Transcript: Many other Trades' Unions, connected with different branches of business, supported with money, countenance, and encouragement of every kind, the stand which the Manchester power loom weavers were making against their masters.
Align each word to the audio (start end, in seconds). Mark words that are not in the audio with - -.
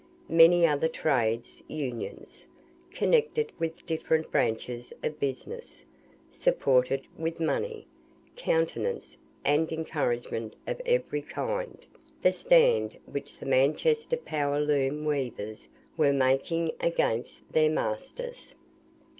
Many 0.29 0.65
other 0.65 0.87
Trades' 0.87 1.61
Unions, 1.67 2.47
connected 2.89 3.51
with 3.59 3.85
different 3.85 4.31
branches 4.31 4.91
of 5.03 5.19
business, 5.19 5.83
supported 6.27 7.05
with 7.19 7.39
money, 7.39 7.85
countenance, 8.35 9.15
and 9.45 9.71
encouragement 9.71 10.55
of 10.65 10.81
every 10.87 11.21
kind, 11.21 11.77
the 12.23 12.31
stand 12.31 12.97
which 13.05 13.37
the 13.37 13.45
Manchester 13.45 14.17
power 14.17 14.59
loom 14.59 15.05
weavers 15.05 15.69
were 15.97 16.11
making 16.13 16.71
against 16.79 17.43
their 17.53 17.69
masters. 17.69 18.55